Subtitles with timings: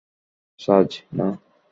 [0.59, 1.27] Surge, না!